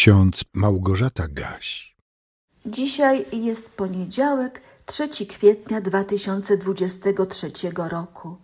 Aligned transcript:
ksiądz 0.00 0.44
Małgorzata 0.54 1.28
Gaś. 1.28 1.96
Dzisiaj 2.66 3.26
jest 3.32 3.70
poniedziałek, 3.76 4.60
3 4.86 5.08
kwietnia 5.26 5.80
2023 5.80 7.50
roku. 7.76 8.36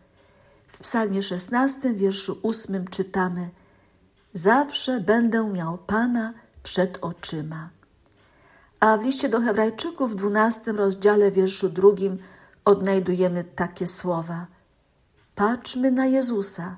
W 0.69 0.79
psalmie 0.79 1.23
16, 1.23 1.95
wierszu 1.95 2.39
8 2.43 2.89
czytamy 2.89 3.51
Zawsze 4.35 5.01
będę 5.01 5.51
miał 5.53 5.79
Pana 5.79 6.35
przed 6.63 6.99
oczyma. 7.01 7.69
A 8.81 8.97
w 8.97 9.03
liście 9.03 9.29
do 9.29 9.41
Hebrajczyków 9.41 10.13
w 10.13 10.15
12 10.15 10.73
rozdziale, 10.73 11.31
wierszu 11.31 11.69
drugim 11.69 12.19
odnajdujemy 12.65 13.45
takie 13.45 13.87
słowa. 13.87 14.47
Patrzmy 15.35 15.91
na 15.91 16.07
Jezusa, 16.07 16.77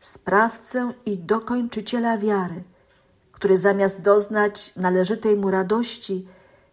sprawcę 0.00 0.92
i 1.06 1.18
dokończyciela 1.18 2.18
wiary, 2.18 2.62
który 3.38 3.56
zamiast 3.56 4.02
doznać 4.02 4.76
należytej 4.76 5.36
mu 5.36 5.50
radości, 5.50 6.28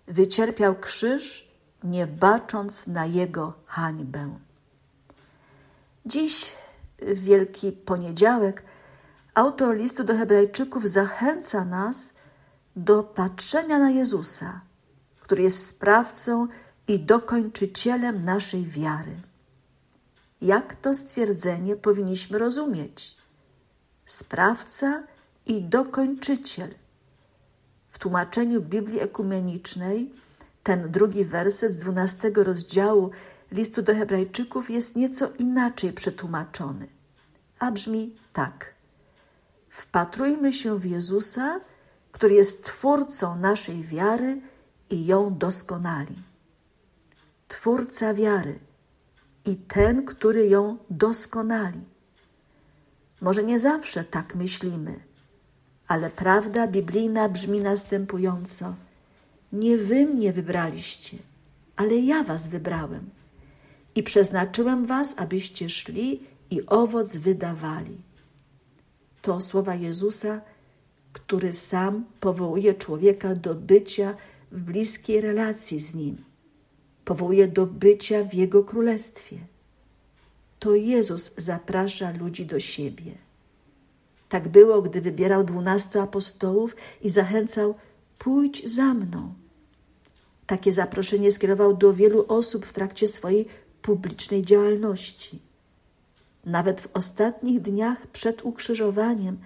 wycierpiał 0.08 0.76
krzyż, 0.76 1.52
nie 1.84 2.08
bacząc 2.08 2.88
na 2.88 3.06
jego 3.06 3.54
hańbę. 3.66 4.40
Dziś, 6.06 6.52
w 7.00 7.20
Wielki 7.24 7.72
Poniedziałek, 7.72 8.64
autor 9.34 9.78
listu 9.78 10.04
do 10.04 10.18
Hebrajczyków 10.18 10.90
zachęca 10.90 11.66
nas 11.66 12.14
do 12.76 13.04
patrzenia 13.04 13.80
na 13.80 13.90
Jezusa, 13.90 14.62
który 15.20 15.44
jest 15.44 15.68
sprawcą 15.68 16.48
i 16.88 17.00
dokończycielem 17.00 18.26
naszej 18.26 18.64
wiary. 18.64 19.16
Jak 20.42 20.76
to 20.76 20.94
stwierdzenie 20.94 21.76
powinniśmy 21.76 22.38
rozumieć? 22.38 23.18
Sprawca 24.06 25.04
i 25.46 25.62
dokończyciel. 25.62 26.70
W 27.90 28.00
tłumaczeniu 28.00 28.62
Biblii 28.62 29.00
Ekumenicznej 29.00 30.12
ten 30.64 30.92
drugi 30.92 31.26
werset 31.26 31.74
z 31.74 31.78
dwunastego 31.78 32.44
rozdziału 32.44 33.12
listu 33.52 33.82
do 33.82 33.96
Hebrajczyków 33.96 34.70
jest 34.70 34.96
nieco 34.96 35.30
inaczej 35.40 35.94
przetłumaczony, 35.94 36.88
a 37.60 37.72
brzmi 37.72 38.16
tak: 38.34 38.74
Wpatrujmy 39.70 40.54
się 40.54 40.80
w 40.80 40.86
Jezusa, 40.86 41.60
który 42.12 42.34
jest 42.34 42.66
twórcą 42.66 43.36
naszej 43.36 43.84
wiary 43.84 44.42
i 44.90 45.06
ją 45.06 45.38
doskonali. 45.38 46.16
Twórca 47.48 48.14
wiary 48.14 48.60
i 49.46 49.56
ten, 49.56 50.06
który 50.06 50.48
ją 50.48 50.78
doskonali. 50.90 51.82
Może 53.22 53.44
nie 53.44 53.60
zawsze 53.60 54.04
tak 54.04 54.36
myślimy, 54.36 55.00
ale 55.88 56.10
prawda 56.10 56.68
biblijna 56.68 57.30
brzmi 57.30 57.60
następująco: 57.60 58.76
Nie 59.52 59.78
wy 59.78 60.06
mnie 60.06 60.34
wybraliście, 60.34 61.18
ale 61.76 61.96
ja 61.96 62.24
was 62.24 62.48
wybrałem 62.48 63.10
i 63.96 64.04
przeznaczyłem 64.04 64.86
was, 64.86 65.16
abyście 65.18 65.70
szli 65.70 66.20
i 66.50 66.66
owoc 66.66 67.18
wydawali. 67.18 67.98
To 69.22 69.42
słowa 69.42 69.76
Jezusa, 69.76 70.42
który 71.14 71.54
sam 71.54 72.06
powołuje 72.20 72.74
człowieka 72.74 73.36
do 73.36 73.56
bycia 73.56 74.16
w 74.52 74.62
bliskiej 74.62 75.22
relacji 75.22 75.80
z 75.80 75.96
nim, 75.96 76.18
powołuje 77.06 77.48
do 77.48 77.66
bycia 77.66 78.24
w 78.24 78.34
Jego 78.34 78.64
królestwie. 78.64 79.38
To 80.60 80.76
Jezus 80.76 81.34
zaprasza 81.38 82.12
ludzi 82.12 82.46
do 82.46 82.60
siebie. 82.60 83.25
Tak 84.36 84.48
było, 84.48 84.82
gdy 84.82 85.02
wybierał 85.02 85.44
dwunastu 85.44 86.00
apostołów 86.00 86.76
i 87.02 87.10
zachęcał: 87.10 87.76
Pójdź 88.20 88.68
za 88.68 88.94
mną. 88.94 89.34
Takie 90.48 90.72
zaproszenie 90.72 91.32
skierował 91.32 91.78
do 91.78 91.94
wielu 91.94 92.26
osób 92.28 92.66
w 92.66 92.74
trakcie 92.74 93.08
swojej 93.08 93.46
publicznej 93.82 94.44
działalności. 94.44 95.40
Nawet 96.46 96.82
w 96.82 96.88
ostatnich 96.94 97.62
dniach 97.62 98.08
przed 98.08 98.46
ukrzyżowaniem 98.46 99.38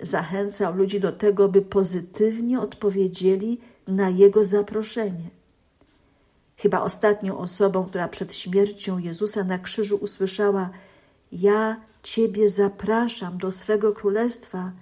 zachęcał 0.00 0.74
ludzi 0.74 1.00
do 1.00 1.12
tego, 1.12 1.48
by 1.48 1.62
pozytywnie 1.62 2.60
odpowiedzieli 2.60 3.60
na 3.86 4.10
jego 4.10 4.44
zaproszenie. 4.44 5.30
Chyba 6.56 6.82
ostatnią 6.82 7.38
osobą, 7.38 7.86
która 7.86 8.08
przed 8.08 8.36
śmiercią 8.36 8.98
Jezusa 8.98 9.44
na 9.44 9.58
krzyżu 9.58 9.96
usłyszała: 9.96 10.70
Ja 11.32 11.80
Ciebie 12.02 12.48
zapraszam 12.48 13.38
do 13.38 13.50
swego 13.50 13.92
królestwa, 13.92 14.72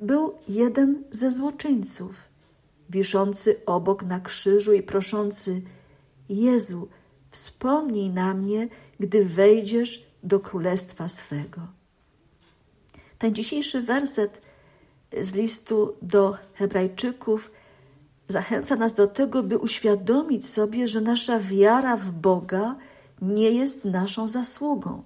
był 0.00 0.34
jeden 0.48 1.04
ze 1.10 1.30
złoczyńców, 1.30 2.14
wiszący 2.90 3.60
obok 3.66 4.02
na 4.02 4.20
krzyżu 4.20 4.72
i 4.72 4.82
proszący: 4.82 5.62
Jezu, 6.28 6.88
wspomnij 7.30 8.10
na 8.10 8.34
mnie, 8.34 8.68
gdy 9.00 9.24
wejdziesz 9.24 10.06
do 10.22 10.40
królestwa 10.40 11.08
swego. 11.08 11.60
Ten 13.18 13.34
dzisiejszy 13.34 13.82
werset 13.82 14.42
z 15.22 15.34
listu 15.34 15.94
do 16.02 16.36
Hebrajczyków 16.54 17.50
zachęca 18.28 18.76
nas 18.76 18.94
do 18.94 19.06
tego, 19.06 19.42
by 19.42 19.58
uświadomić 19.58 20.48
sobie, 20.48 20.88
że 20.88 21.00
nasza 21.00 21.38
wiara 21.38 21.96
w 21.96 22.10
Boga 22.10 22.76
nie 23.22 23.50
jest 23.50 23.84
naszą 23.84 24.28
zasługą, 24.28 25.02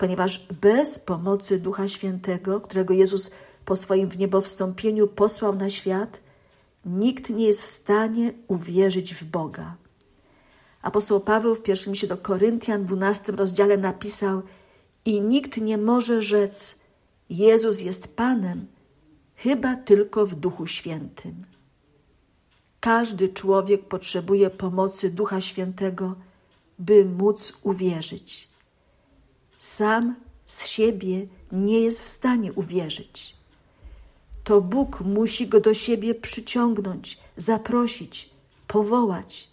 ponieważ 0.00 0.46
bez 0.60 0.98
pomocy 0.98 1.58
Ducha 1.58 1.88
Świętego, 1.88 2.60
którego 2.60 2.94
Jezus 2.94 3.30
po 3.64 3.76
swoim 3.76 4.08
wniebowstąpieniu 4.08 5.08
posłał 5.08 5.54
na 5.54 5.70
świat, 5.70 6.20
nikt 6.84 7.30
nie 7.30 7.46
jest 7.46 7.62
w 7.62 7.66
stanie 7.66 8.32
uwierzyć 8.48 9.14
w 9.14 9.24
Boga. 9.24 9.76
Apostoł 10.82 11.20
Paweł 11.20 11.54
w 11.54 11.62
pierwszym 11.62 11.94
się 11.94 12.06
do 12.06 12.16
Koryntian, 12.16 12.84
12 12.84 13.32
rozdziale 13.32 13.76
napisał: 13.76 14.42
I 15.04 15.20
nikt 15.20 15.56
nie 15.56 15.78
może 15.78 16.22
rzec, 16.22 16.78
Jezus 17.30 17.80
jest 17.80 18.16
Panem, 18.16 18.66
chyba 19.34 19.76
tylko 19.76 20.26
w 20.26 20.34
Duchu 20.34 20.66
Świętym. 20.66 21.44
Każdy 22.80 23.28
człowiek 23.28 23.88
potrzebuje 23.88 24.50
pomocy 24.50 25.10
Ducha 25.10 25.40
Świętego, 25.40 26.14
by 26.78 27.04
móc 27.04 27.58
uwierzyć. 27.62 28.49
Sam 29.60 30.14
z 30.46 30.66
siebie 30.66 31.26
nie 31.52 31.80
jest 31.80 32.02
w 32.02 32.08
stanie 32.08 32.52
uwierzyć. 32.52 33.36
To 34.44 34.60
Bóg 34.60 35.00
musi 35.00 35.48
go 35.48 35.60
do 35.60 35.74
siebie 35.74 36.14
przyciągnąć, 36.14 37.18
zaprosić, 37.36 38.30
powołać. 38.66 39.48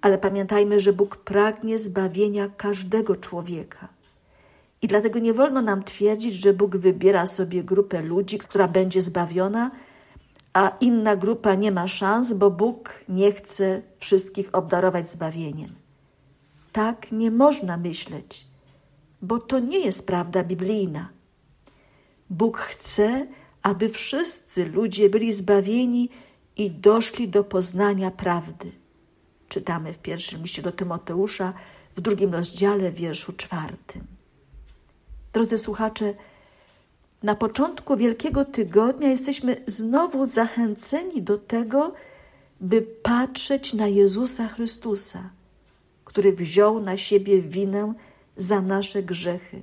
Ale 0.00 0.18
pamiętajmy, 0.18 0.80
że 0.80 0.92
Bóg 0.92 1.16
pragnie 1.16 1.78
zbawienia 1.78 2.48
każdego 2.56 3.16
człowieka. 3.16 3.88
I 4.82 4.88
dlatego 4.88 5.18
nie 5.18 5.34
wolno 5.34 5.62
nam 5.62 5.84
twierdzić, 5.84 6.34
że 6.34 6.52
Bóg 6.52 6.76
wybiera 6.76 7.26
sobie 7.26 7.64
grupę 7.64 8.02
ludzi, 8.02 8.38
która 8.38 8.68
będzie 8.68 9.02
zbawiona, 9.02 9.70
a 10.52 10.76
inna 10.80 11.16
grupa 11.16 11.54
nie 11.54 11.72
ma 11.72 11.88
szans, 11.88 12.32
bo 12.32 12.50
Bóg 12.50 13.04
nie 13.08 13.32
chce 13.32 13.82
wszystkich 13.98 14.54
obdarować 14.54 15.10
zbawieniem. 15.10 15.70
Tak 16.72 17.12
nie 17.12 17.30
można 17.30 17.76
myśleć, 17.76 18.51
bo 19.22 19.38
to 19.38 19.58
nie 19.58 19.78
jest 19.78 20.06
prawda 20.06 20.44
biblijna. 20.44 21.08
Bóg 22.30 22.58
chce, 22.58 23.26
aby 23.62 23.88
wszyscy 23.88 24.64
ludzie 24.64 25.10
byli 25.10 25.32
zbawieni 25.32 26.08
i 26.56 26.70
doszli 26.70 27.28
do 27.28 27.44
poznania 27.44 28.10
prawdy. 28.10 28.72
Czytamy 29.48 29.92
w 29.92 29.98
pierwszym 29.98 30.42
liście 30.42 30.62
do 30.62 30.72
Tymoteusza, 30.72 31.52
w 31.96 32.00
drugim 32.00 32.32
rozdziale, 32.32 32.92
wierszu 32.92 33.32
czwartym. 33.32 34.06
Drodzy 35.32 35.58
słuchacze, 35.58 36.14
na 37.22 37.34
początku 37.34 37.96
Wielkiego 37.96 38.44
Tygodnia 38.44 39.08
jesteśmy 39.08 39.56
znowu 39.66 40.26
zachęceni 40.26 41.22
do 41.22 41.38
tego, 41.38 41.94
by 42.60 42.82
patrzeć 42.82 43.74
na 43.74 43.88
Jezusa 43.88 44.48
Chrystusa, 44.48 45.30
który 46.04 46.32
wziął 46.32 46.80
na 46.80 46.96
siebie 46.96 47.42
winę 47.42 47.94
za 48.36 48.60
nasze 48.60 49.02
grzechy 49.02 49.62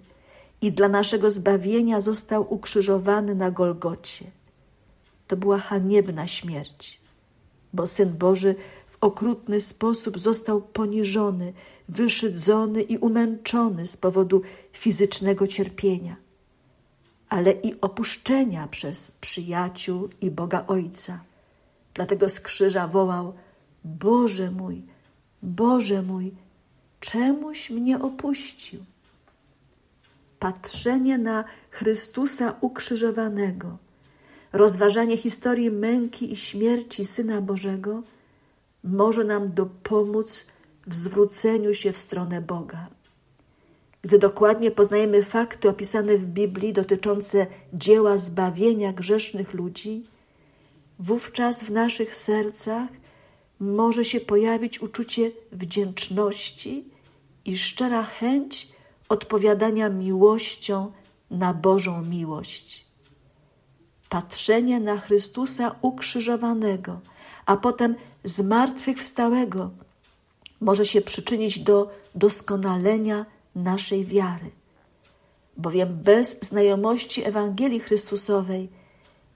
i 0.62 0.71
dla 0.71 0.88
naszego 0.88 1.31
zbawienia 1.31 2.01
został 2.01 2.54
ukrzyżowany 2.54 3.36
na 3.36 3.51
Golgocie. 3.51 4.25
To 5.27 5.38
była 5.38 5.57
haniebna 5.57 6.27
śmierć, 6.27 7.00
bo 7.74 7.88
Syn 7.88 8.18
Boży 8.18 8.56
w 8.88 8.98
okrutny 9.01 9.62
sposób 9.62 10.19
został 10.19 10.62
poniżony, 10.62 11.54
wyszydzony 11.89 12.81
i 12.81 12.98
umęczony 12.98 13.88
z 13.88 13.98
powodu 13.98 14.42
fizycznego 14.74 15.48
cierpienia, 15.48 16.15
ale 17.30 17.51
i 17.51 17.81
opuszczenia 17.81 18.68
przez 18.68 19.12
przyjaciół 19.12 20.10
i 20.22 20.31
Boga 20.31 20.63
Ojca. 20.68 21.24
Dlatego 21.94 22.30
z 22.30 22.39
krzyża 22.39 22.88
wołał: 22.88 23.33
Boże 23.83 24.51
mój, 24.51 24.81
Boże 25.44 26.01
mój, 26.01 26.31
czemuś 27.00 27.69
mnie 27.69 28.00
opuścił? 28.00 28.80
Patrzenie 30.40 31.18
na 31.18 31.44
Chrystusa 31.69 32.56
ukrzyżowanego, 32.62 33.78
rozważanie 34.54 35.18
historii 35.18 35.72
męki 35.72 36.31
i 36.34 36.36
śmierci 36.36 37.06
Syna 37.06 37.42
Bożego 37.42 38.04
może 38.84 39.24
nam 39.24 39.54
dopomóc 39.54 40.46
w 40.88 40.96
zwróceniu 40.96 41.74
się 41.74 41.92
w 41.92 41.98
stronę 41.98 42.42
Boga. 42.42 42.88
Gdy 44.01 44.19
dokładnie 44.19 44.72
poznajemy 44.72 45.24
fakty 45.24 45.69
opisane 45.69 46.18
w 46.18 46.25
Biblii 46.25 46.74
dotyczące 46.74 47.48
dzieła 47.74 48.18
zbawienia 48.18 48.94
grzesznych 48.94 49.54
ludzi, 49.54 50.04
wówczas 51.00 51.63
w 51.63 51.72
naszych 51.72 52.16
sercach 52.16 52.90
może 53.60 54.06
się 54.06 54.20
pojawić 54.20 54.82
uczucie 54.82 55.32
wdzięczności 55.52 56.86
i 57.46 57.58
szczera 57.58 58.04
chęć 58.04 58.68
odpowiadania 59.10 59.90
miłością 59.90 60.92
na 61.32 61.54
Bożą 61.54 62.02
miłość. 62.02 62.86
Patrzenie 64.10 64.80
na 64.80 64.98
Chrystusa 64.98 65.76
ukrzyżowanego, 65.82 67.00
a 67.46 67.58
potem 67.58 67.96
zmartwychwstałego 68.24 69.70
może 70.62 70.86
się 70.86 71.02
przyczynić 71.02 71.60
do 71.60 71.90
doskonalenia 72.16 73.26
naszej 73.56 74.06
wiary. 74.06 74.52
Bowiem 75.58 75.98
bez 76.04 76.40
znajomości 76.42 77.26
Ewangelii 77.26 77.80
Chrystusowej 77.80 78.70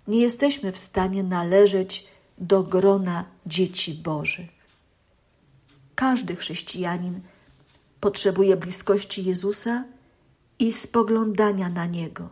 nie 0.08 0.22
jesteśmy 0.22 0.72
w 0.72 0.78
stanie 0.78 1.24
należeć 1.24 2.08
do 2.38 2.64
grona 2.64 3.26
dzieci 3.46 3.94
Bożych. 3.94 4.50
Każdy 5.96 6.36
chrześcijanin 6.36 7.22
potrzebuje 8.00 8.58
bliskości 8.58 9.26
Jezusa 9.26 9.84
i 10.60 10.72
spoglądania 10.72 11.70
na 11.70 11.86
Niego, 11.86 12.30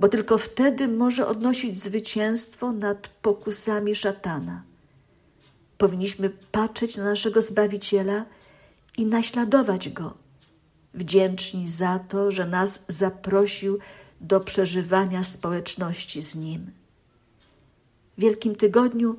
bo 0.00 0.08
tylko 0.08 0.38
wtedy 0.38 0.88
może 0.88 1.28
odnosić 1.28 1.78
zwycięstwo 1.78 2.72
nad 2.72 3.08
pokusami 3.08 3.94
szatana. 3.94 4.62
Powinniśmy 5.78 6.30
patrzeć 6.30 6.96
na 6.96 7.04
naszego 7.04 7.40
Zbawiciela 7.40 8.24
i 8.96 9.06
naśladować 9.06 9.88
Go, 9.88 10.14
wdzięczni 10.94 11.68
za 11.68 11.98
to, 11.98 12.32
że 12.32 12.46
nas 12.46 12.84
zaprosił 12.88 13.78
do 14.20 14.40
przeżywania 14.40 15.24
społeczności 15.24 16.22
z 16.22 16.36
Nim. 16.36 16.70
Wielkim 18.18 18.56
Tygodniu 18.56 19.16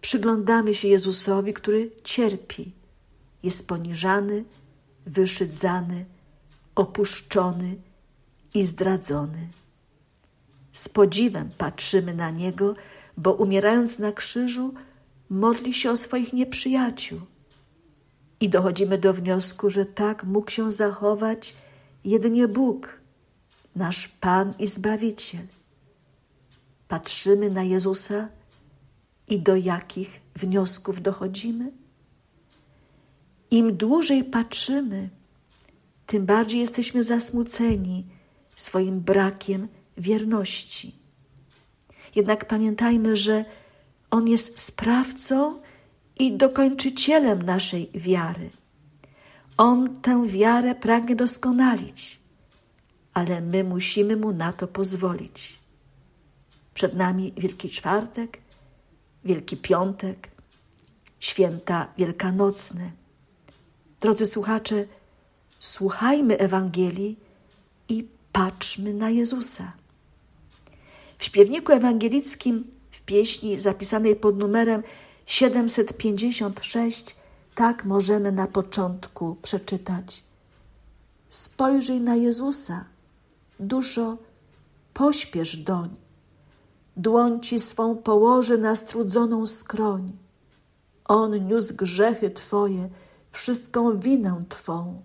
przyglądamy 0.00 0.74
się 0.74 0.88
Jezusowi, 0.88 1.54
który 1.54 1.90
cierpi, 2.04 2.72
jest 3.42 3.68
poniżany, 3.68 4.44
wyszydzany, 5.06 6.04
opuszczony 6.74 7.76
i 8.54 8.66
zdradzony. 8.66 9.48
Z 10.72 10.88
podziwem 10.88 11.50
patrzymy 11.58 12.14
na 12.14 12.30
Niego, 12.30 12.74
bo 13.16 13.32
umierając 13.32 13.98
na 13.98 14.12
krzyżu, 14.12 14.74
modli 15.30 15.74
się 15.74 15.90
o 15.90 15.96
swoich 15.96 16.32
nieprzyjaciół. 16.32 17.20
I 18.40 18.48
dochodzimy 18.48 18.98
do 18.98 19.14
wniosku, 19.14 19.70
że 19.70 19.86
tak 19.86 20.24
mógł 20.24 20.50
się 20.50 20.70
zachować 20.70 21.56
jedynie 22.04 22.48
Bóg, 22.48 23.00
nasz 23.76 24.08
Pan 24.08 24.54
i 24.58 24.66
Zbawiciel. 24.66 25.46
Patrzymy 26.88 27.50
na 27.50 27.62
Jezusa 27.62 28.28
i 29.28 29.40
do 29.40 29.56
jakich 29.56 30.20
wniosków 30.36 31.02
dochodzimy? 31.02 31.72
Im 33.50 33.76
dłużej 33.76 34.24
patrzymy, 34.24 35.10
tym 36.06 36.26
bardziej 36.26 36.60
jesteśmy 36.60 37.02
zasmuceni 37.02 38.06
swoim 38.56 39.00
brakiem 39.00 39.68
wierności. 39.98 40.94
Jednak 42.14 42.48
pamiętajmy, 42.48 43.16
że 43.16 43.44
On 44.10 44.28
jest 44.28 44.58
sprawcą 44.58 45.60
i 46.18 46.36
dokończycielem 46.36 47.42
naszej 47.42 47.90
wiary. 47.94 48.50
On 49.56 50.00
tę 50.00 50.26
wiarę 50.26 50.74
pragnie 50.74 51.16
doskonalić, 51.16 52.20
ale 53.14 53.40
my 53.40 53.64
musimy 53.64 54.16
Mu 54.16 54.32
na 54.32 54.52
to 54.52 54.66
pozwolić. 54.68 55.65
Przed 56.76 56.94
nami 56.94 57.32
Wielki 57.36 57.70
Czwartek, 57.70 58.38
Wielki 59.24 59.56
Piątek, 59.56 60.28
święta 61.20 61.88
wielkanocne. 61.98 62.90
Drodzy 64.00 64.26
słuchacze, 64.26 64.84
słuchajmy 65.58 66.38
Ewangelii 66.38 67.16
i 67.88 68.08
patrzmy 68.32 68.94
na 68.94 69.10
Jezusa. 69.10 69.72
W 71.18 71.24
śpiewniku 71.24 71.72
ewangelickim 71.72 72.64
w 72.90 73.00
pieśni 73.00 73.58
zapisanej 73.58 74.16
pod 74.16 74.38
numerem 74.38 74.82
756 75.26 77.16
tak 77.54 77.84
możemy 77.84 78.32
na 78.32 78.46
początku 78.46 79.36
przeczytać. 79.42 80.24
Spojrzyj 81.28 82.00
na 82.00 82.16
Jezusa, 82.16 82.84
duszo, 83.60 84.16
pośpiesz 84.94 85.56
doń. 85.56 86.05
Dłoń 86.96 87.40
ci 87.40 87.60
swą 87.60 87.96
położy 87.96 88.58
na 88.58 88.76
strudzoną 88.76 89.46
skroń. 89.46 90.12
On 91.04 91.46
niósł 91.46 91.74
grzechy 91.74 92.30
Twoje, 92.30 92.88
wszystką 93.30 93.98
winę 93.98 94.44
Twą. 94.48 95.02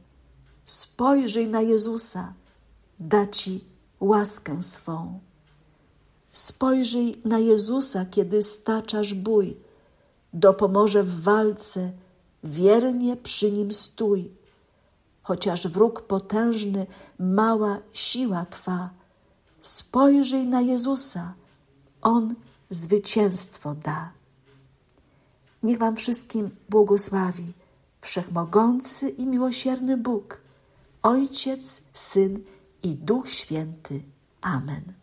Spojrzyj 0.66 1.48
na 1.48 1.62
Jezusa, 1.62 2.34
da 3.00 3.28
Ci 3.28 3.66
łaskę 4.00 4.64
swą. 4.64 5.20
Spojrzyj 6.32 7.22
na 7.26 7.40
Jezusa, 7.40 8.06
kiedy 8.06 8.44
staczasz 8.44 9.14
bój, 9.14 9.58
dopomoże 10.34 11.04
w 11.04 11.22
walce, 11.22 11.92
wiernie 12.44 13.18
przy 13.18 13.52
Nim 13.52 13.72
stój. 13.72 14.32
Chociaż 15.24 15.68
wróg 15.68 16.02
potężny, 16.02 16.86
mała 17.20 17.78
siła 17.94 18.46
Twa, 18.46 18.90
spojrzyj 19.62 20.48
na 20.48 20.62
Jezusa, 20.62 21.34
On 22.02 22.36
zwycięstwo 22.70 23.76
da. 23.76 24.12
Niech 25.64 25.78
Wam 25.78 25.96
wszystkim 25.96 26.50
błogosławi 26.70 27.54
Wszechmogący 28.02 29.10
i 29.10 29.26
miłosierny 29.26 29.98
Bóg, 29.98 30.42
Ojciec, 31.04 31.82
Syn 31.94 32.44
i 32.84 32.96
Duch 32.96 33.30
Święty. 33.30 34.04
Amen. 34.42 35.01